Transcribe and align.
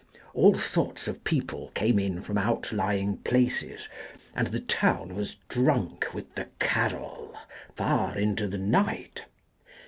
All 0.33 0.55
sorts 0.55 1.07
of 1.07 1.23
people 1.23 1.69
came 1.75 1.99
in 1.99 2.21
from 2.23 2.35
outlying 2.35 3.17
places, 3.17 3.87
and 4.35 4.47
the 4.47 4.59
town 4.59 5.13
was 5.13 5.37
drunk 5.47 6.07
with 6.11 6.33
the" 6.33 6.47
Carol" 6.73 7.35
far 7.77 8.17
into 8.17 8.47
the 8.47 8.57
night. 8.57 9.25